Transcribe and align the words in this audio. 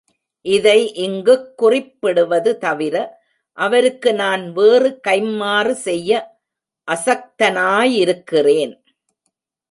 இதை 0.41 0.93
இங்குக் 0.93 1.57
குறிப்பிடுவது 1.57 2.57
தவிர 2.57 2.95
அவருக்கு 3.57 4.13
நான் 4.13 4.51
வேறு 4.51 4.99
கைம்மாறு 5.07 5.71
செய்ய 5.71 6.39
அசக்தனாயிருக்கிறேன். 6.91 8.73